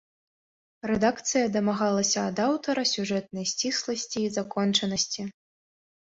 Рэдакцыя 0.91 1.51
дамагалася 1.55 2.19
ад 2.31 2.41
аўтара 2.47 2.87
сюжэтнай 2.93 3.45
сцісласці 3.53 4.19
і 4.25 4.33
закончанасці. 4.41 5.29